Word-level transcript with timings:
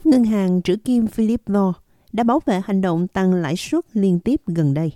đốc 0.00 0.06
ngân 0.06 0.24
hàng 0.24 0.62
trữ 0.62 0.76
kim 0.76 1.06
Philip 1.06 1.48
Law 1.48 1.72
đã 2.12 2.24
bảo 2.24 2.40
vệ 2.46 2.60
hành 2.64 2.80
động 2.80 3.08
tăng 3.08 3.34
lãi 3.34 3.56
suất 3.56 3.84
liên 3.92 4.20
tiếp 4.20 4.40
gần 4.46 4.74
đây. 4.74 4.92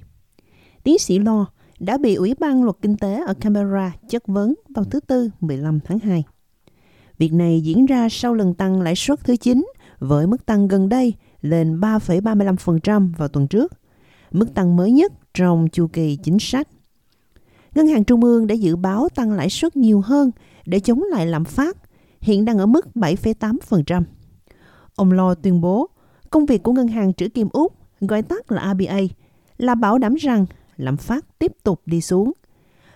Tiến 0.82 0.98
sĩ 0.98 1.18
Law 1.18 1.44
đã 1.80 1.98
bị 1.98 2.14
Ủy 2.14 2.34
ban 2.34 2.64
luật 2.64 2.76
kinh 2.82 2.96
tế 2.96 3.22
ở 3.26 3.34
Canberra 3.34 3.92
chất 4.08 4.26
vấn 4.26 4.54
vào 4.68 4.84
thứ 4.84 5.00
Tư 5.00 5.30
15 5.40 5.80
tháng 5.80 5.98
2. 5.98 6.24
Việc 7.18 7.32
này 7.32 7.60
diễn 7.60 7.86
ra 7.86 8.08
sau 8.10 8.34
lần 8.34 8.54
tăng 8.54 8.80
lãi 8.80 8.94
suất 8.96 9.24
thứ 9.24 9.36
9 9.36 9.66
với 9.98 10.26
mức 10.26 10.46
tăng 10.46 10.68
gần 10.68 10.88
đây 10.88 11.14
lên 11.40 11.80
3,35% 11.80 13.12
vào 13.16 13.28
tuần 13.28 13.48
trước, 13.48 13.72
mức 14.30 14.54
tăng 14.54 14.76
mới 14.76 14.92
nhất 14.92 15.12
trong 15.34 15.68
chu 15.72 15.86
kỳ 15.86 16.16
chính 16.16 16.38
sách. 16.40 16.68
Ngân 17.74 17.86
hàng 17.86 18.04
Trung 18.04 18.24
ương 18.24 18.46
đã 18.46 18.54
dự 18.54 18.76
báo 18.76 19.08
tăng 19.14 19.32
lãi 19.32 19.50
suất 19.50 19.76
nhiều 19.76 20.00
hơn 20.00 20.30
để 20.66 20.80
chống 20.80 21.02
lại 21.10 21.26
lạm 21.26 21.44
phát, 21.44 21.76
hiện 22.20 22.44
đang 22.44 22.58
ở 22.58 22.66
mức 22.66 22.86
7,8%. 22.94 24.02
Ông 24.96 25.12
Lo 25.12 25.34
tuyên 25.34 25.60
bố, 25.60 25.88
công 26.30 26.46
việc 26.46 26.62
của 26.62 26.72
Ngân 26.72 26.88
hàng 26.88 27.14
trữ 27.14 27.28
kim 27.28 27.48
Úc, 27.52 27.74
gọi 28.00 28.22
tắt 28.22 28.52
là 28.52 28.74
RBA, 28.74 28.98
là 29.58 29.74
bảo 29.74 29.98
đảm 29.98 30.14
rằng 30.14 30.46
lạm 30.76 30.96
phát 30.96 31.24
tiếp 31.38 31.52
tục 31.62 31.82
đi 31.86 32.00
xuống. 32.00 32.32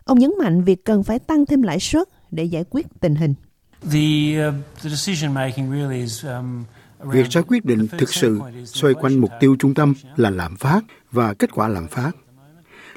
Ông 0.04 0.18
nhấn 0.18 0.32
mạnh 0.38 0.64
việc 0.64 0.84
cần 0.84 1.02
phải 1.02 1.18
tăng 1.18 1.46
thêm 1.46 1.62
lãi 1.62 1.80
suất 1.80 2.08
để 2.30 2.44
giải 2.44 2.64
quyết 2.70 2.86
tình 3.00 3.14
hình. 3.14 3.34
The, 3.82 4.48
uh, 4.48 4.54
the 4.82 4.90
decision 4.90 5.34
making 5.34 5.70
really 5.70 6.00
is 6.00 6.24
um, 6.24 6.64
Việc 7.04 7.30
ra 7.30 7.40
quyết 7.40 7.64
định 7.64 7.86
thực 7.98 8.14
sự 8.14 8.40
xoay 8.64 8.94
quanh 8.94 9.18
mục 9.18 9.30
tiêu 9.40 9.56
trung 9.58 9.74
tâm 9.74 9.94
là 10.16 10.30
lạm 10.30 10.56
phát 10.56 10.80
và 11.12 11.34
kết 11.34 11.52
quả 11.52 11.68
lạm 11.68 11.88
phát. 11.88 12.10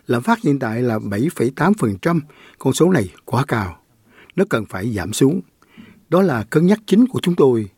Lạm 0.08 0.24
phát 0.24 0.42
hiện 0.42 0.60
tại 0.60 0.82
là 0.82 0.98
7,8%, 0.98 2.20
con 2.58 2.74
số 2.74 2.92
này 2.92 3.10
quá 3.26 3.46
cao. 3.48 3.78
Nó 4.36 4.46
cần 4.50 4.66
phải 4.66 4.94
giảm 4.94 5.14
xuống. 5.14 5.42
Đó 6.10 6.22
là 6.22 6.44
cân 6.44 6.68
nhắc 6.68 6.80
chính 6.86 7.08
của 7.08 7.20
chúng 7.22 7.36
tôi. 7.36 7.70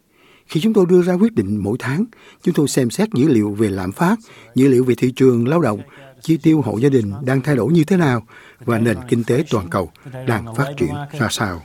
Khi 0.46 0.62
chúng 0.62 0.74
tôi 0.74 0.86
đưa 0.90 1.02
ra 1.02 1.14
quyết 1.14 1.34
định 1.34 1.58
mỗi 1.64 1.78
tháng, 1.80 2.06
chúng 2.44 2.56
tôi 2.56 2.68
xem 2.68 2.90
xét 2.90 3.10
dữ 3.14 3.28
liệu 3.28 3.52
về 3.54 3.70
lạm 3.70 3.92
phát, 3.92 4.16
dữ 4.56 4.68
liệu 4.68 4.84
về 4.86 4.96
thị 4.98 5.12
trường 5.12 5.48
lao 5.48 5.62
động, 5.62 5.80
chi 6.22 6.38
tiêu 6.38 6.62
hộ 6.62 6.78
gia 6.78 6.90
đình 6.90 7.14
đang 7.24 7.42
thay 7.42 7.56
đổi 7.56 7.74
như 7.74 7.84
thế 7.84 7.98
nào 7.98 8.24
và 8.60 8.80
nền 8.80 8.98
kinh 9.10 9.24
tế 9.24 9.44
toàn 9.50 9.70
cầu 9.70 9.92
đang 10.28 10.56
phát 10.56 10.74
triển 10.78 10.94
ra 11.20 11.28
sao. 11.30 11.62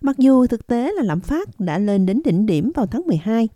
Mặc 0.00 0.18
dù 0.18 0.46
thực 0.46 0.66
tế 0.66 0.92
là 0.96 1.02
lạm 1.02 1.20
phát 1.20 1.48
đã 1.60 1.78
lên 1.78 2.06
đến 2.06 2.20
đỉnh 2.24 2.46
điểm 2.46 2.72
vào 2.74 2.86
tháng 2.86 3.02
12, 3.06 3.48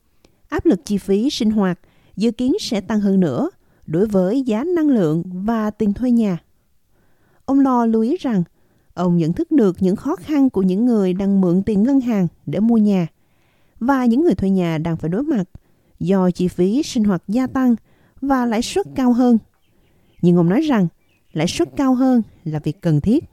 áp 0.49 0.67
lực 0.67 0.81
chi 0.85 0.99
phí 0.99 1.31
sinh 1.31 1.51
hoạt 1.51 1.79
dự 2.17 2.31
kiến 2.31 2.53
sẽ 2.61 2.81
tăng 2.81 3.01
hơn 3.01 3.21
nữa 3.21 3.51
đối 3.87 4.07
với 4.07 4.43
giá 4.43 4.65
năng 4.65 4.89
lượng 4.89 5.23
và 5.27 5.71
tiền 5.71 5.93
thuê 5.93 6.11
nhà. 6.11 6.39
Ông 7.45 7.61
Lo 7.61 7.87
lưu 7.87 8.03
ý 8.03 8.17
rằng 8.21 8.43
ông 8.97 9.17
nhận 9.17 9.33
thức 9.33 9.51
được 9.51 9.77
những 9.81 9.97
khó 9.97 10.17
khăn 10.17 10.51
của 10.51 10.63
những 10.63 10.87
người 10.87 11.13
đang 11.13 11.41
mượn 11.41 11.63
tiền 11.63 11.83
ngân 11.83 12.01
hàng 12.01 12.27
để 12.47 12.61
mua 12.61 12.77
nhà 12.77 13.07
và 13.81 14.05
những 14.05 14.23
người 14.25 14.35
thuê 14.35 14.51
nhà 14.51 14.79
đang 14.79 14.97
phải 14.97 15.11
đối 15.11 15.23
mặt 15.23 15.45
do 16.01 16.31
chi 16.31 16.49
phí 16.49 16.83
sinh 16.83 17.05
hoạt 17.05 17.23
gia 17.29 17.47
tăng 17.47 17.77
và 18.21 18.47
lãi 18.47 18.63
suất 18.63 18.87
cao 18.95 19.13
hơn. 19.13 19.39
Nhưng 20.23 20.37
ông 20.37 20.49
nói 20.49 20.61
rằng 20.61 20.89
lãi 21.33 21.47
suất 21.47 21.69
cao 21.77 21.95
hơn 21.95 22.23
là 22.45 22.59
việc 22.59 22.81
cần 22.81 23.01
thiết. 23.01 23.25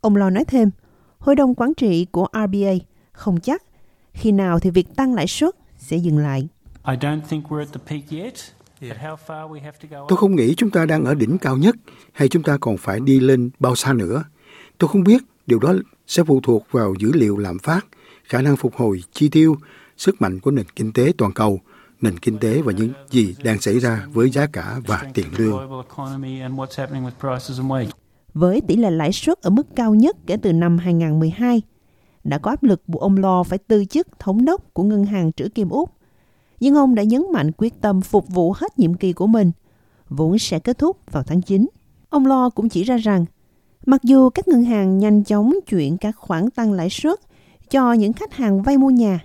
Ông 0.00 0.16
Lo 0.16 0.30
nói 0.30 0.44
thêm, 0.44 0.70
Hội 1.18 1.36
đồng 1.36 1.54
quản 1.54 1.74
trị 1.74 2.06
của 2.10 2.28
RBA 2.32 2.72
không 3.12 3.40
chắc 3.40 3.62
khi 4.12 4.32
nào 4.32 4.58
thì 4.58 4.70
việc 4.70 4.96
tăng 4.96 5.14
lãi 5.14 5.26
suất 5.26 5.54
sẽ 5.78 5.96
dừng 5.96 6.18
lại. 6.18 6.48
Tôi 10.08 10.16
không 10.16 10.36
nghĩ 10.36 10.54
chúng 10.56 10.70
ta 10.70 10.86
đang 10.86 11.04
ở 11.04 11.14
đỉnh 11.14 11.38
cao 11.38 11.56
nhất 11.56 11.76
hay 12.12 12.28
chúng 12.28 12.42
ta 12.42 12.58
còn 12.60 12.76
phải 12.76 13.00
đi 13.00 13.20
lên 13.20 13.50
bao 13.58 13.76
xa 13.76 13.92
nữa. 13.92 14.24
Tôi 14.78 14.88
không 14.88 15.04
biết 15.04 15.22
điều 15.46 15.58
đó 15.58 15.74
sẽ 16.06 16.24
phụ 16.24 16.40
thuộc 16.42 16.66
vào 16.70 16.94
dữ 16.98 17.12
liệu 17.12 17.36
lạm 17.36 17.58
phát, 17.58 17.86
khả 18.24 18.42
năng 18.42 18.56
phục 18.56 18.76
hồi 18.76 19.02
chi 19.12 19.28
tiêu, 19.28 19.56
sức 19.96 20.22
mạnh 20.22 20.40
của 20.40 20.50
nền 20.50 20.66
kinh 20.76 20.92
tế 20.92 21.12
toàn 21.18 21.32
cầu, 21.32 21.60
nền 22.00 22.18
kinh 22.18 22.38
tế 22.38 22.62
và 22.62 22.72
những 22.72 22.92
gì 23.10 23.34
đang 23.44 23.60
xảy 23.60 23.78
ra 23.78 24.06
với 24.12 24.30
giá 24.30 24.46
cả 24.46 24.80
và 24.86 25.04
tiền 25.14 25.26
lương. 25.36 25.84
Với 28.34 28.60
tỷ 28.60 28.76
lệ 28.76 28.90
lãi 28.90 29.12
suất 29.12 29.40
ở 29.42 29.50
mức 29.50 29.66
cao 29.76 29.94
nhất 29.94 30.16
kể 30.26 30.36
từ 30.36 30.52
năm 30.52 30.78
2012, 30.78 31.62
đã 32.24 32.38
có 32.38 32.50
áp 32.50 32.62
lực 32.62 32.82
buộc 32.86 33.02
ông 33.02 33.16
Lo 33.16 33.42
phải 33.42 33.58
từ 33.58 33.84
chức 33.84 34.06
thống 34.18 34.44
đốc 34.44 34.74
của 34.74 34.82
Ngân 34.82 35.04
hàng 35.04 35.32
Trữ 35.32 35.48
Kim 35.48 35.68
Úc. 35.68 35.90
Nhưng 36.60 36.74
ông 36.74 36.94
đã 36.94 37.02
nhấn 37.02 37.22
mạnh 37.32 37.52
quyết 37.52 37.80
tâm 37.80 38.00
phục 38.00 38.28
vụ 38.28 38.52
hết 38.52 38.78
nhiệm 38.78 38.94
kỳ 38.94 39.12
của 39.12 39.26
mình, 39.26 39.52
vốn 40.08 40.38
sẽ 40.38 40.58
kết 40.58 40.78
thúc 40.78 40.98
vào 41.10 41.22
tháng 41.22 41.42
9. 41.42 41.66
Ông 42.08 42.26
Lo 42.26 42.50
cũng 42.50 42.68
chỉ 42.68 42.84
ra 42.84 42.96
rằng, 42.96 43.24
mặc 43.86 44.02
dù 44.02 44.30
các 44.30 44.48
ngân 44.48 44.64
hàng 44.64 44.98
nhanh 44.98 45.24
chóng 45.24 45.54
chuyển 45.66 45.96
các 45.96 46.16
khoản 46.16 46.50
tăng 46.50 46.72
lãi 46.72 46.90
suất 46.90 47.20
cho 47.70 47.92
những 47.92 48.12
khách 48.12 48.32
hàng 48.32 48.62
vay 48.62 48.78
mua 48.78 48.90
nhà, 48.90 49.24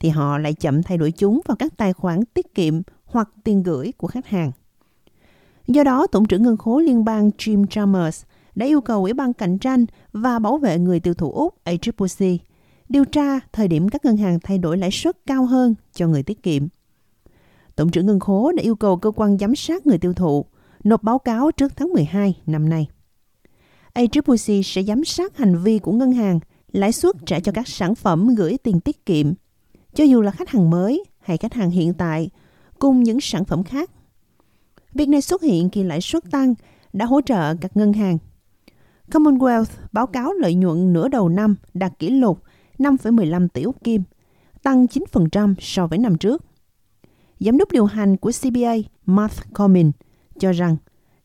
thì 0.00 0.08
họ 0.08 0.38
lại 0.38 0.54
chậm 0.54 0.82
thay 0.82 0.98
đổi 0.98 1.10
chúng 1.10 1.40
vào 1.46 1.56
các 1.56 1.72
tài 1.76 1.92
khoản 1.92 2.24
tiết 2.24 2.54
kiệm 2.54 2.82
hoặc 3.04 3.28
tiền 3.44 3.62
gửi 3.62 3.92
của 3.96 4.06
khách 4.06 4.26
hàng. 4.26 4.52
Do 5.66 5.84
đó, 5.84 6.06
Tổng 6.06 6.24
trưởng 6.24 6.42
Ngân 6.42 6.56
khố 6.56 6.78
Liên 6.78 7.04
bang 7.04 7.30
Jim 7.38 7.66
Chalmers 7.66 8.22
đã 8.54 8.66
yêu 8.66 8.80
cầu 8.80 9.02
Ủy 9.02 9.12
ban 9.12 9.32
Cạnh 9.32 9.58
tranh 9.58 9.86
và 10.12 10.38
Bảo 10.38 10.58
vệ 10.58 10.78
người 10.78 11.00
tiêu 11.00 11.14
thụ 11.14 11.32
Úc 11.32 11.64
ACCC 11.64 12.24
điều 12.88 13.04
tra 13.04 13.40
thời 13.52 13.68
điểm 13.68 13.88
các 13.88 14.04
ngân 14.04 14.16
hàng 14.16 14.38
thay 14.42 14.58
đổi 14.58 14.78
lãi 14.78 14.90
suất 14.90 15.16
cao 15.26 15.46
hơn 15.46 15.74
cho 15.94 16.06
người 16.06 16.22
tiết 16.22 16.42
kiệm. 16.42 16.68
Tổng 17.76 17.90
trưởng 17.90 18.06
Ngân 18.06 18.20
khố 18.20 18.52
đã 18.56 18.62
yêu 18.62 18.76
cầu 18.76 18.96
cơ 18.96 19.10
quan 19.10 19.38
giám 19.38 19.54
sát 19.54 19.86
người 19.86 19.98
tiêu 19.98 20.14
thụ 20.14 20.44
nộp 20.84 21.02
báo 21.02 21.18
cáo 21.18 21.50
trước 21.50 21.72
tháng 21.76 21.92
12 21.92 22.40
năm 22.46 22.68
nay. 22.68 22.88
ACCC 23.92 24.64
sẽ 24.64 24.82
giám 24.82 25.04
sát 25.04 25.36
hành 25.36 25.58
vi 25.58 25.78
của 25.78 25.92
ngân 25.92 26.12
hàng 26.12 26.40
lãi 26.72 26.92
suất 26.92 27.16
trả 27.26 27.40
cho 27.40 27.52
các 27.52 27.68
sản 27.68 27.94
phẩm 27.94 28.34
gửi 28.34 28.56
tiền 28.62 28.80
tiết 28.80 29.06
kiệm, 29.06 29.32
cho 29.94 30.04
dù 30.04 30.20
là 30.20 30.30
khách 30.30 30.48
hàng 30.48 30.70
mới 30.70 31.04
hay 31.20 31.36
khách 31.36 31.54
hàng 31.54 31.70
hiện 31.70 31.94
tại, 31.94 32.30
cùng 32.78 33.02
những 33.02 33.20
sản 33.20 33.44
phẩm 33.44 33.64
khác. 33.64 33.90
Việc 34.94 35.08
này 35.08 35.22
xuất 35.22 35.42
hiện 35.42 35.70
khi 35.70 35.82
lãi 35.82 36.00
suất 36.00 36.30
tăng 36.30 36.54
đã 36.92 37.04
hỗ 37.04 37.20
trợ 37.20 37.54
các 37.54 37.76
ngân 37.76 37.92
hàng 37.92 38.18
Commonwealth 39.10 39.64
báo 39.92 40.06
cáo 40.06 40.32
lợi 40.32 40.54
nhuận 40.54 40.92
nửa 40.92 41.08
đầu 41.08 41.28
năm 41.28 41.56
đạt 41.74 41.98
kỷ 41.98 42.10
lục 42.10 42.42
5,15 42.78 43.48
tỷ 43.48 43.62
Úc 43.62 43.84
Kim, 43.84 44.02
tăng 44.62 44.86
9% 44.86 45.54
so 45.60 45.86
với 45.86 45.98
năm 45.98 46.18
trước. 46.18 46.44
Giám 47.40 47.58
đốc 47.58 47.72
điều 47.72 47.84
hành 47.84 48.16
của 48.16 48.30
CBA, 48.42 48.74
Mark 49.06 49.52
Comin, 49.52 49.90
cho 50.38 50.52
rằng 50.52 50.76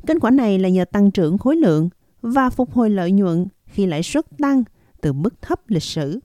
kết 0.07 0.17
quả 0.22 0.31
này 0.31 0.59
là 0.59 0.69
nhờ 0.69 0.85
tăng 0.85 1.11
trưởng 1.11 1.38
khối 1.38 1.56
lượng 1.56 1.89
và 2.33 2.49
phục 2.49 2.73
hồi 2.73 2.89
lợi 2.89 3.11
nhuận 3.11 3.47
khi 3.65 3.85
lãi 3.85 4.03
suất 4.03 4.25
tăng 4.38 4.63
từ 5.01 5.13
mức 5.13 5.41
thấp 5.41 5.59
lịch 5.67 5.83
sử. 5.83 6.19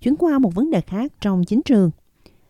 Chuyển 0.00 0.16
qua 0.16 0.38
một 0.38 0.54
vấn 0.54 0.70
đề 0.70 0.80
khác 0.80 1.12
trong 1.20 1.44
chính 1.44 1.62
trường. 1.62 1.90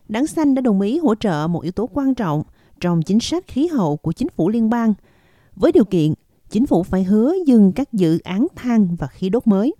Đảng 0.07 0.27
xanh 0.27 0.55
đã 0.55 0.61
đồng 0.61 0.81
ý 0.81 0.97
hỗ 0.97 1.15
trợ 1.15 1.47
một 1.49 1.63
yếu 1.63 1.71
tố 1.71 1.89
quan 1.93 2.15
trọng 2.15 2.43
trong 2.79 3.01
chính 3.01 3.19
sách 3.19 3.47
khí 3.47 3.67
hậu 3.67 3.97
của 3.97 4.11
chính 4.11 4.27
phủ 4.35 4.49
liên 4.49 4.69
bang 4.69 4.93
với 5.55 5.71
điều 5.71 5.85
kiện, 5.85 6.13
chính 6.49 6.65
phủ 6.65 6.83
phải 6.83 7.03
hứa 7.03 7.33
dừng 7.45 7.71
các 7.71 7.93
dự 7.93 8.19
án 8.23 8.47
than 8.55 8.95
và 8.95 9.07
khí 9.07 9.29
đốt 9.29 9.47
mới. 9.47 9.75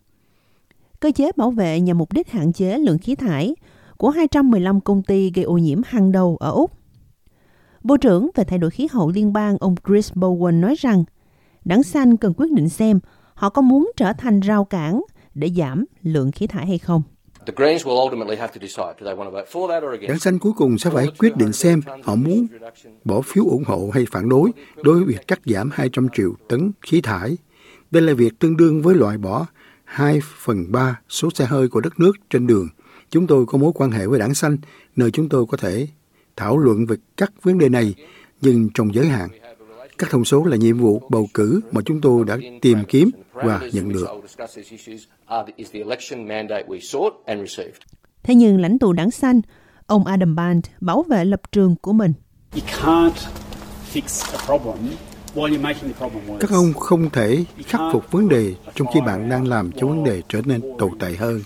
Cơ 0.99 1.11
chế 1.11 1.31
bảo 1.35 1.51
vệ 1.51 1.79
nhằm 1.79 1.97
mục 1.97 2.13
đích 2.13 2.31
hạn 2.31 2.53
chế 2.53 2.77
lượng 2.77 2.97
khí 2.97 3.15
thải 3.15 3.55
của 3.97 4.09
215 4.09 4.81
công 4.81 5.03
ty 5.03 5.31
gây 5.35 5.45
ô 5.45 5.57
nhiễm 5.57 5.81
hàng 5.85 6.11
đầu 6.11 6.37
ở 6.39 6.51
Úc. 6.51 6.71
Bộ 7.83 7.97
trưởng 7.97 8.29
về 8.35 8.43
thay 8.43 8.59
đổi 8.59 8.71
khí 8.71 8.87
hậu 8.91 9.09
liên 9.09 9.33
bang 9.33 9.57
ông 9.57 9.75
Chris 9.87 10.11
Bowen 10.13 10.59
nói 10.59 10.75
rằng 10.79 11.03
đảng 11.65 11.83
xanh 11.83 12.17
cần 12.17 12.33
quyết 12.37 12.51
định 12.51 12.69
xem 12.69 12.99
họ 13.33 13.49
có 13.49 13.61
muốn 13.61 13.91
trở 13.97 14.13
thành 14.13 14.39
rào 14.39 14.65
cản 14.65 15.01
để 15.33 15.49
giảm 15.57 15.85
lượng 16.03 16.31
khí 16.31 16.47
thải 16.47 16.67
hay 16.67 16.77
không. 16.77 17.03
Đảng 20.07 20.19
xanh 20.19 20.39
cuối 20.39 20.51
cùng 20.55 20.77
sẽ 20.77 20.89
phải 20.89 21.07
quyết 21.19 21.37
định 21.37 21.53
xem 21.53 21.81
họ 22.03 22.15
muốn 22.15 22.47
bỏ 23.03 23.21
phiếu 23.21 23.43
ủng 23.43 23.63
hộ 23.67 23.89
hay 23.93 24.05
phản 24.11 24.29
đối 24.29 24.51
đối 24.83 24.95
với 24.95 25.03
việc 25.05 25.27
cắt 25.27 25.39
giảm 25.45 25.69
200 25.73 26.07
triệu 26.13 26.33
tấn 26.49 26.71
khí 26.81 27.01
thải. 27.01 27.37
Đây 27.91 28.01
là 28.01 28.13
việc 28.13 28.39
tương 28.39 28.57
đương 28.57 28.81
với 28.81 28.95
loại 28.95 29.17
bỏ 29.17 29.45
2 29.83 30.19
phần 30.37 30.71
3 30.71 30.99
số 31.09 31.29
xe 31.33 31.45
hơi 31.45 31.67
của 31.67 31.81
đất 31.81 31.99
nước 31.99 32.11
trên 32.29 32.47
đường. 32.47 32.67
Chúng 33.09 33.27
tôi 33.27 33.45
có 33.45 33.57
mối 33.57 33.71
quan 33.75 33.91
hệ 33.91 34.07
với 34.07 34.19
đảng 34.19 34.33
xanh, 34.33 34.57
nơi 34.95 35.11
chúng 35.11 35.29
tôi 35.29 35.45
có 35.45 35.57
thể 35.57 35.87
thảo 36.35 36.57
luận 36.57 36.85
về 36.85 36.95
các 37.17 37.31
vấn 37.43 37.57
đề 37.57 37.69
này, 37.69 37.93
nhưng 38.41 38.69
trong 38.73 38.95
giới 38.95 39.07
hạn. 39.07 39.29
Các 39.97 40.09
thông 40.09 40.25
số 40.25 40.43
là 40.43 40.57
nhiệm 40.57 40.77
vụ 40.77 41.01
bầu 41.09 41.27
cử 41.33 41.61
mà 41.71 41.81
chúng 41.85 42.01
tôi 42.01 42.25
đã 42.25 42.37
tìm 42.61 42.77
kiếm 42.87 43.09
và 43.33 43.61
nhận 43.73 43.93
được. 43.93 44.07
Thế 48.23 48.35
nhưng 48.35 48.61
lãnh 48.61 48.79
tụ 48.79 48.93
đảng 48.93 49.11
xanh, 49.11 49.41
ông 49.87 50.05
Adam 50.05 50.35
Band 50.35 50.65
bảo 50.81 51.03
vệ 51.03 51.25
lập 51.25 51.41
trường 51.51 51.75
của 51.81 51.93
mình. 51.93 52.13
Các 56.39 56.49
ông 56.51 56.73
không 56.73 57.09
thể 57.09 57.45
khắc 57.65 57.81
phục 57.93 58.11
vấn 58.11 58.29
đề 58.29 58.55
trong 58.75 58.87
khi 58.93 58.99
bạn 59.05 59.29
đang 59.29 59.47
làm 59.47 59.71
cho 59.71 59.87
vấn 59.87 60.03
đề 60.03 60.21
trở 60.29 60.41
nên 60.45 60.61
tồi 60.79 60.89
tệ 60.99 61.15
hơn. 61.15 61.41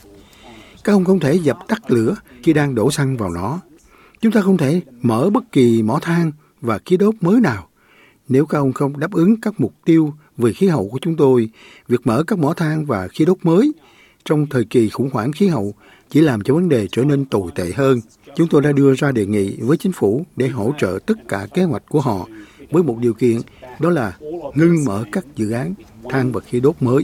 Các 0.84 0.94
ông 0.94 1.06
không 1.06 1.20
thể 1.20 1.34
dập 1.34 1.58
tắt 1.68 1.92
lửa 1.92 2.16
khi 2.44 2.54
đang 2.54 2.76
đổ 2.76 2.92
xăng 2.92 3.18
vào 3.18 3.30
nó. 3.30 3.60
Chúng 4.22 4.32
ta 4.32 4.42
không 4.42 4.58
thể 4.58 4.82
mở 5.02 5.30
bất 5.30 5.52
kỳ 5.52 5.84
mỏ 5.84 6.00
than 6.02 6.32
và 6.62 6.80
khí 6.86 6.98
đốt 6.98 7.16
mới 7.22 7.42
nào 7.42 7.69
nếu 8.30 8.46
các 8.46 8.58
ông 8.58 8.74
không 8.74 9.00
đáp 9.00 9.12
ứng 9.12 9.42
các 9.42 9.60
mục 9.60 9.74
tiêu 9.86 10.14
về 10.38 10.54
khí 10.54 10.68
hậu 10.68 10.90
của 10.90 11.00
chúng 11.02 11.16
tôi, 11.16 11.50
việc 11.88 12.08
mở 12.08 12.24
các 12.28 12.40
mỏ 12.40 12.54
than 12.54 12.86
và 12.86 13.08
khí 13.08 13.26
đốt 13.26 13.38
mới 13.44 13.72
trong 14.26 14.48
thời 14.48 14.66
kỳ 14.66 14.90
khủng 14.90 15.10
hoảng 15.14 15.32
khí 15.32 15.48
hậu 15.48 15.74
chỉ 16.10 16.22
làm 16.22 16.42
cho 16.42 16.54
vấn 16.54 16.70
đề 16.70 16.88
trở 16.92 17.04
nên 17.04 17.26
tồi 17.26 17.52
tệ 17.56 17.72
hơn. 17.76 18.00
Chúng 18.36 18.48
tôi 18.48 18.62
đã 18.62 18.72
đưa 18.72 18.94
ra 18.94 19.12
đề 19.12 19.26
nghị 19.26 19.58
với 19.62 19.78
chính 19.78 19.92
phủ 19.92 20.26
để 20.36 20.48
hỗ 20.48 20.72
trợ 20.78 21.00
tất 21.06 21.28
cả 21.28 21.48
kế 21.54 21.64
hoạch 21.64 21.84
của 21.90 22.02
họ 22.02 22.28
với 22.72 22.84
một 22.84 22.98
điều 23.00 23.14
kiện 23.14 23.42
đó 23.80 23.90
là 23.90 24.18
ngưng 24.56 24.86
mở 24.86 25.04
các 25.12 25.26
dự 25.36 25.52
án 25.52 25.74
than 26.10 26.32
và 26.32 26.42
khí 26.42 26.60
đốt 26.60 26.76
mới. 26.80 27.04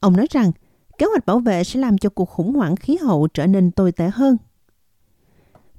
Ông 0.00 0.16
nói 0.16 0.26
rằng 0.30 0.52
kế 0.98 1.06
hoạch 1.06 1.26
bảo 1.26 1.38
vệ 1.38 1.64
sẽ 1.64 1.80
làm 1.80 1.98
cho 1.98 2.08
cuộc 2.08 2.28
khủng 2.28 2.54
hoảng 2.54 2.76
khí 2.76 2.96
hậu 2.96 3.28
trở 3.34 3.46
nên 3.46 3.70
tồi 3.70 3.92
tệ 3.92 4.10
hơn. 4.12 4.36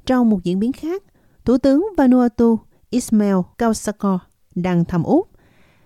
Trong 0.05 0.29
một 0.29 0.43
diễn 0.43 0.59
biến 0.59 0.71
khác, 0.71 1.03
Thủ 1.45 1.57
tướng 1.57 1.87
Vanuatu 1.97 2.59
Ismail 2.89 3.35
Kausakor 3.57 4.19
đang 4.55 4.85
thăm 4.85 5.03
Úc. 5.03 5.29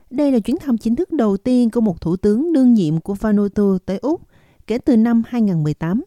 Đây 0.09 0.31
là 0.31 0.39
chuyến 0.39 0.57
thăm 0.59 0.77
chính 0.77 0.95
thức 0.95 1.11
đầu 1.11 1.37
tiên 1.37 1.69
của 1.69 1.81
một 1.81 2.01
thủ 2.01 2.15
tướng 2.15 2.53
đương 2.53 2.73
nhiệm 2.73 3.01
của 3.01 3.13
Vanuatu 3.13 3.77
tới 3.85 3.97
Úc 3.97 4.21
kể 4.67 4.77
từ 4.77 4.97
năm 4.97 5.23
2018. 5.27 6.03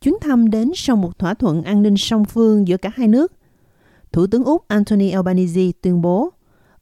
Chuyến 0.00 0.14
thăm 0.20 0.50
đến 0.50 0.70
sau 0.74 0.96
một 0.96 1.18
thỏa 1.18 1.34
thuận 1.34 1.62
an 1.62 1.82
ninh 1.82 1.96
song 1.96 2.24
phương 2.24 2.68
giữa 2.68 2.76
cả 2.76 2.90
hai 2.94 3.08
nước. 3.08 3.32
Thủ 4.12 4.26
tướng 4.26 4.44
Úc 4.44 4.68
Anthony 4.68 5.10
Albanese 5.10 5.70
tuyên 5.82 6.02
bố 6.02 6.30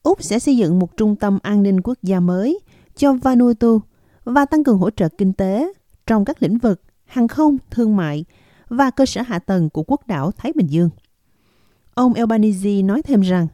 Úc 0.02 0.22
sẽ 0.22 0.38
xây 0.38 0.56
dựng 0.56 0.78
một 0.78 0.96
trung 0.96 1.16
tâm 1.16 1.38
an 1.42 1.62
ninh 1.62 1.80
quốc 1.80 1.98
gia 2.02 2.20
mới 2.20 2.60
cho 2.96 3.12
Vanuatu 3.12 3.80
và 4.24 4.44
tăng 4.44 4.64
cường 4.64 4.78
hỗ 4.78 4.90
trợ 4.90 5.08
kinh 5.08 5.32
tế 5.32 5.72
trong 6.06 6.24
các 6.24 6.42
lĩnh 6.42 6.58
vực 6.58 6.82
hàng 7.04 7.28
không, 7.28 7.56
thương 7.70 7.96
mại 7.96 8.24
và 8.68 8.90
cơ 8.90 9.06
sở 9.06 9.22
hạ 9.22 9.38
tầng 9.38 9.70
của 9.70 9.82
quốc 9.82 10.06
đảo 10.06 10.30
Thái 10.36 10.52
Bình 10.54 10.66
Dương. 10.66 10.90
Ông 11.94 12.14
Albanese 12.14 12.82
nói 12.82 13.02
thêm 13.02 13.20
rằng 13.20 13.46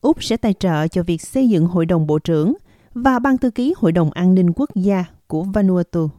Úc 0.00 0.24
sẽ 0.24 0.36
tài 0.36 0.52
trợ 0.52 0.88
cho 0.88 1.02
việc 1.02 1.22
xây 1.22 1.48
dựng 1.48 1.66
Hội 1.66 1.86
đồng 1.86 2.06
Bộ 2.06 2.18
trưởng 2.18 2.54
và 2.94 3.18
Ban 3.18 3.38
thư 3.38 3.50
ký 3.50 3.74
Hội 3.76 3.92
đồng 3.92 4.10
An 4.10 4.34
ninh 4.34 4.52
Quốc 4.56 4.70
gia 4.74 5.04
của 5.26 5.42
Vanuatu. 5.42 6.10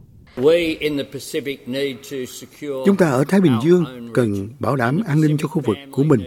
Chúng 2.86 2.96
ta 2.98 3.10
ở 3.10 3.24
Thái 3.28 3.40
Bình 3.40 3.58
Dương 3.62 4.10
cần 4.14 4.48
bảo 4.58 4.76
đảm 4.76 5.02
an 5.06 5.20
ninh 5.20 5.36
cho 5.38 5.48
khu 5.48 5.62
vực 5.66 5.76
của 5.90 6.04
mình. 6.04 6.20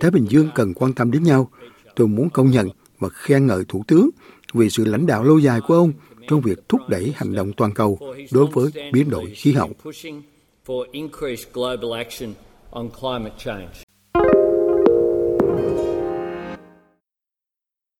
Thái 0.00 0.10
Bình 0.10 0.26
Dương 0.28 0.48
cần 0.54 0.74
quan 0.74 0.92
tâm 0.92 1.10
đến 1.10 1.22
nhau. 1.22 1.48
Tôi 1.96 2.08
muốn 2.08 2.30
công 2.30 2.50
nhận 2.50 2.68
và 2.98 3.08
khen 3.08 3.46
ngợi 3.46 3.64
Thủ 3.68 3.82
tướng 3.86 4.10
vì 4.54 4.70
sự 4.70 4.84
lãnh 4.84 5.06
đạo 5.06 5.24
lâu 5.24 5.38
dài 5.38 5.60
của 5.68 5.74
ông 5.74 5.92
trong 6.28 6.40
việc 6.40 6.68
thúc 6.68 6.80
đẩy 6.88 7.12
hành 7.16 7.34
động 7.34 7.52
toàn 7.56 7.74
cầu 7.74 7.98
đối 8.32 8.46
với 8.52 8.70
biến 8.92 9.10
đổi 9.10 9.32
khí 9.34 9.52
hậu. 9.52 9.70
for 10.68 10.86
increased 10.92 11.50
global 11.50 11.94
action 11.94 12.36
on 12.74 12.90
climate 12.90 13.38
change. 13.38 13.87